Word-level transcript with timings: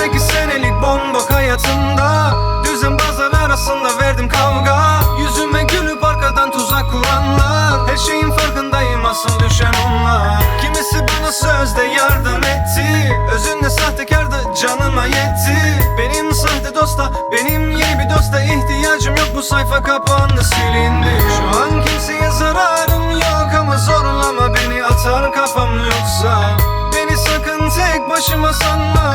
8 0.00 0.22
senelik 0.22 0.82
bombak 0.82 1.32
hayatımda 1.32 2.34
Düzenbazlar 2.64 3.32
arasında 3.32 3.98
verdim 3.98 4.28
kavga. 4.28 5.00
Yüzüme 5.18 5.62
gülüp 5.62 6.04
arkadan 6.04 6.50
tuzak 6.50 6.90
kuranlar. 6.90 7.88
Her 7.88 7.96
şeyin 7.96 8.30
farkındayım 8.30 9.06
asıl 9.06 9.40
düşen 9.40 9.72
onlar. 9.86 10.42
Kimisi 10.62 10.96
bana 10.98 11.32
sözde 11.32 11.82
yardım 11.82 12.44
etti. 12.44 13.16
Özünle 13.34 13.70
sahtekardı 13.70 14.36
canıma 14.62 15.04
yetti. 15.04 15.88
Benim 15.98 16.34
sahte 16.34 16.74
dosta 16.74 17.12
benim 17.32 17.70
yeni 17.70 17.98
bir 17.98 18.14
dosta. 18.16 18.40
İhtiyacım 18.40 19.16
yok 19.16 19.28
Bu 19.34 19.42
sayfa 19.42 19.82
kapandı 19.82 20.44
silindi. 20.44 21.22
Şu 21.36 21.60
an 21.60 21.84
kimseye 21.84 22.30
zararım 22.30 23.10
yok 23.10 23.50
Ama 23.60 23.78
zorlama 23.78 24.54
beni 24.54 24.84
atar 24.84 25.32
kafam 25.32 25.78
yoksa. 25.78 26.50
Beni 26.94 27.16
sakın 27.16 27.70
tek 27.70 28.10
başıma 28.10 28.52
sanma. 28.52 29.09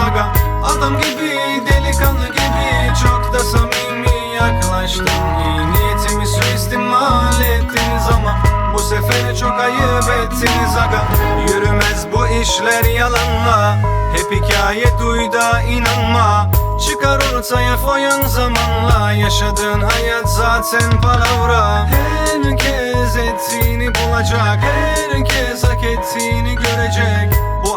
Ettiniz 0.00 0.12
aga 0.12 0.32
Adam 0.64 0.96
gibi, 1.00 1.66
delikanlı 1.66 2.26
gibi. 2.26 2.94
Çok 3.02 3.32
da 3.32 3.38
samimi 3.38 4.34
yaklaştım. 4.34 5.06
İyi 5.44 5.72
niyetimi 5.72 6.26
suistimal 6.26 7.40
ettiniz 7.40 8.06
ama 8.14 8.36
Bu 8.74 8.78
sefer 8.78 9.36
çok 9.36 9.60
ayıp 9.60 10.08
ettiniz 10.24 10.76
aga. 10.76 11.02
Yürümez 11.48 12.06
bu 12.12 12.26
işler 12.42 12.84
yalanla. 12.84 13.78
Hep 14.12 14.32
hikaye 14.32 14.98
duy 15.00 15.32
inanma. 15.62 16.50
Çıkar 16.88 17.20
ortaya 17.34 17.76
foyun 17.76 18.26
zamanla. 18.26 19.12
Yaşadığın 19.12 19.80
hayat 19.80 20.28
zaten 20.30 21.00
palavra. 21.00 21.86
Herkes 21.86 23.16
ettiğini 23.16 23.94
bulacak. 23.94 24.58
Herkes 24.62 25.64
hak 25.64 25.84
ettiğini 25.84 26.54
görecek 26.54 27.19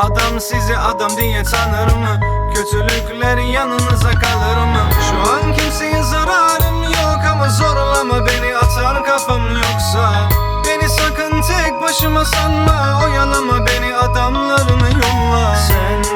adam 0.00 0.40
sizi 0.40 0.76
adam 0.76 1.10
diye 1.16 1.42
tanır 1.42 1.94
mı? 1.96 2.20
Kötülükler 2.54 3.36
yanınıza 3.38 4.10
kalır 4.10 4.56
mı? 4.66 4.90
Şu 5.10 5.30
an 5.32 5.54
kimseye 5.54 6.02
zararım 6.02 6.82
yok 6.82 7.20
ama 7.32 7.48
zorlama 7.48 8.26
beni 8.26 8.56
atar 8.56 9.04
kafam 9.04 9.42
yoksa 9.54 10.28
Beni 10.66 10.88
sakın 10.88 11.42
tek 11.42 11.82
başıma 11.82 12.24
sanma 12.24 13.00
Oyalama 13.04 13.66
beni 13.66 13.96
adamlarını 13.96 14.88
yolla 14.88 15.56
Sen 15.56 16.09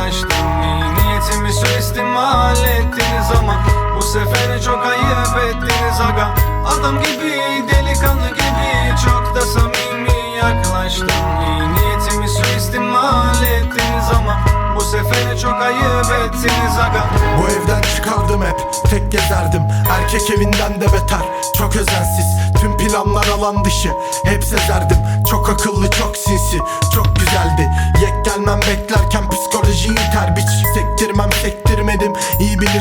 yaklaştım 0.00 0.62
İyi 0.62 0.94
niyetimi 0.94 1.52
suistimal 1.52 2.56
ettiniz 2.64 3.30
ama 3.38 3.54
Bu 3.96 4.02
sefer 4.02 4.62
çok 4.62 4.86
ayıp 4.86 5.44
ettiniz 5.48 6.00
aga. 6.00 6.34
Adam 6.66 6.98
gibi, 7.02 7.32
delikanlı 7.72 8.28
gibi 8.28 8.96
Çok 9.04 9.34
da 9.34 9.40
samimi 9.40 10.36
yaklaştım. 10.36 11.08
İyi 11.48 11.74
niyetimi 11.74 12.28
suistimal 12.28 13.42
ettiniz 13.42 14.04
ama 14.16 14.38
Bu 14.76 14.80
sefer 14.80 15.38
çok 15.42 15.62
ayıp 15.62 16.12
ettiniz 16.24 16.78
aga. 16.78 17.04
Bu 17.38 17.48
evden 17.48 17.82
çıkardım 17.96 18.42
hep 18.42 18.60
tek 18.90 19.12
gezerdim. 19.12 19.62
Erkek 19.90 20.30
evinden 20.30 20.80
de 20.80 20.86
beter 20.92 21.22
çok 21.58 21.76
özensiz. 21.76 22.26
Tüm 22.60 22.76
planlar 22.76 23.26
alan 23.38 23.64
dışı 23.64 23.92
hep 24.24 24.44
sezerdim. 24.44 24.96
Çok 25.30 25.50
akıllı 25.50 25.90
çok 25.90 26.16
sinsi 26.16 26.58
çok 26.94 27.16
güzeldi. 27.16 27.70
Yek 28.00 28.24
gelmem 28.24 28.60
beklerken 28.60 29.19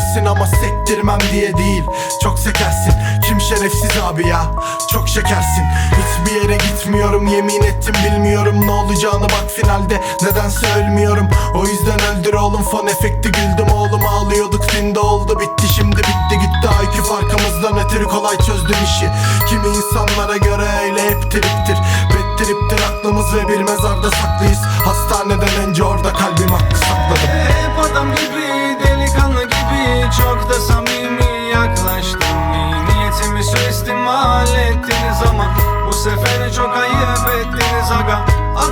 bilirsin 0.09 0.25
ama 0.25 0.47
sektirmem 0.47 1.19
diye 1.31 1.57
değil. 1.57 1.83
Çok 2.23 2.39
sekersin. 2.39 2.93
Kim 3.27 3.41
şerefsiz 3.41 3.91
abi 4.03 4.27
ya? 4.27 4.41
Çok 4.91 5.09
şekersin. 5.09 5.63
Hiçbir 5.91 6.41
yere 6.41 6.57
gitmiyorum. 6.57 7.27
Yemin 7.27 7.61
ettim 7.61 7.95
bilmiyorum. 8.05 8.67
Ne 8.67 8.71
olacağını 8.71 9.23
bak 9.23 9.45
finalde. 9.55 10.01
Nedense 10.21 10.67
ölmüyorum 10.77 11.29
o 11.55 11.65
yüzden 11.65 11.99
öldür 11.99 12.33
oğlum. 12.33 12.63
Fon 12.63 12.87
efekti 12.87 13.31
güldüm. 13.31 13.73
Oğlum 13.73 14.05
ağlıyorduk. 14.05 14.65
Dün 14.75 14.95
de 14.95 14.99
oldu. 14.99 15.39
Bitti. 15.39 15.73
Şimdi 15.75 15.97
bitti. 15.97 16.35
Gitti 16.41 16.67
IQ 16.83 17.03
farkımızdan 17.03 17.85
ötürü 17.85 18.07
kolay 18.07 18.37
çözdüm 18.37 18.77
işi. 18.83 19.09
Kimi 19.49 19.67
insanlara 19.67 20.37
göre 20.37 20.65
öyle 20.83 21.01
hep 21.01 21.21
triptir. 21.31 21.77
Bettiriptir 22.09 22.79
aklımız 22.89 23.35
ve 23.35 23.47
bir 23.47 23.61
mezarda 23.61 24.11
saklıyız. 24.11 24.59
Hastaneden 24.85 25.67
önce 25.67 25.83
orada 25.83 26.08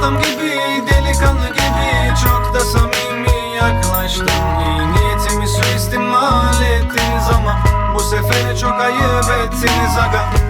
Adam 0.07 0.21
gibi, 0.21 0.87
delikanlı 0.87 1.47
gibi. 1.47 2.15
Çok 2.23 2.53
da 2.53 2.59
samimi 2.59 3.55
yaklaştım. 3.55 4.27
İyi 4.59 4.91
niyetimi 4.91 5.47
suistimal 5.47 6.61
ettiniz 6.61 7.29
ama 7.35 7.59
Bu 7.95 7.99
sefer 7.99 8.57
çok 8.57 8.73
ayıp 8.81 9.29
ettiniz 9.45 9.97
aga 9.97 10.46